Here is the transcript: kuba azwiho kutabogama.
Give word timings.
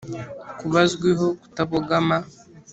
kuba 0.59 0.77
azwiho 0.85 1.27
kutabogama. 1.41 2.17